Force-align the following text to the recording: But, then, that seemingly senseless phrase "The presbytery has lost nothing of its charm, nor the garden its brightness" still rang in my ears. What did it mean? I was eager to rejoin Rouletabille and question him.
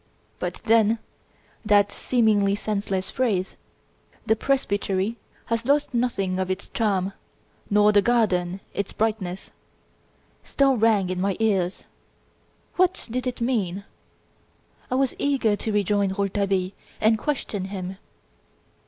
But, 0.39 0.55
then, 0.65 0.97
that 1.63 1.91
seemingly 1.91 2.55
senseless 2.55 3.11
phrase 3.11 3.55
"The 4.25 4.35
presbytery 4.35 5.17
has 5.45 5.63
lost 5.63 5.93
nothing 5.93 6.39
of 6.39 6.49
its 6.49 6.69
charm, 6.69 7.13
nor 7.69 7.91
the 7.91 8.01
garden 8.01 8.61
its 8.73 8.93
brightness" 8.93 9.51
still 10.43 10.75
rang 10.75 11.11
in 11.11 11.21
my 11.21 11.37
ears. 11.39 11.83
What 12.77 13.07
did 13.11 13.27
it 13.27 13.41
mean? 13.41 13.83
I 14.89 14.95
was 14.95 15.13
eager 15.19 15.55
to 15.57 15.71
rejoin 15.71 16.13
Rouletabille 16.17 16.71
and 16.99 17.19
question 17.19 17.65
him. 17.65 17.97